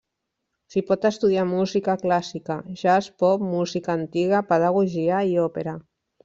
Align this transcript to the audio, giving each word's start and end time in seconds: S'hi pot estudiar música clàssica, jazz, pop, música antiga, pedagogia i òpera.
S'hi 0.75 0.81
pot 0.85 1.03
estudiar 1.09 1.43
música 1.49 1.95
clàssica, 2.03 2.57
jazz, 2.85 3.11
pop, 3.25 3.45
música 3.53 3.95
antiga, 3.97 4.41
pedagogia 4.55 5.21
i 5.35 5.39
òpera. 5.45 5.77